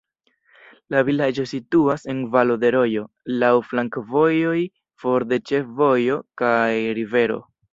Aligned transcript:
La 0.95 1.01
vilaĝo 1.09 1.43
situas 1.51 2.05
en 2.13 2.23
valo 2.35 2.57
de 2.65 2.71
rojo, 2.77 3.03
laŭ 3.45 3.53
flankovojoj, 3.67 4.57
for 5.05 5.29
de 5.35 5.41
ĉefvojo 5.51 6.19
kaj 6.45 6.73
rivero. 7.01 7.43